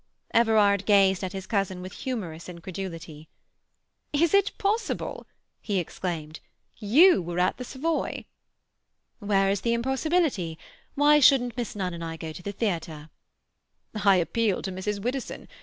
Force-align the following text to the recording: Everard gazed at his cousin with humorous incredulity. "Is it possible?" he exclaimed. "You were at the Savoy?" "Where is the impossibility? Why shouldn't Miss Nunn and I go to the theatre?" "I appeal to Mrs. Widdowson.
Everard 0.33 0.87
gazed 0.87 1.23
at 1.23 1.33
his 1.33 1.45
cousin 1.45 1.79
with 1.79 1.91
humorous 1.93 2.49
incredulity. 2.49 3.29
"Is 4.11 4.33
it 4.33 4.57
possible?" 4.57 5.27
he 5.61 5.77
exclaimed. 5.77 6.39
"You 6.79 7.21
were 7.21 7.37
at 7.37 7.57
the 7.57 7.63
Savoy?" 7.63 8.25
"Where 9.19 9.51
is 9.51 9.61
the 9.61 9.73
impossibility? 9.73 10.57
Why 10.95 11.19
shouldn't 11.19 11.55
Miss 11.55 11.75
Nunn 11.75 11.93
and 11.93 12.03
I 12.03 12.17
go 12.17 12.31
to 12.33 12.41
the 12.41 12.51
theatre?" 12.51 13.11
"I 13.93 14.15
appeal 14.15 14.63
to 14.63 14.71
Mrs. 14.71 14.99
Widdowson. 14.99 15.47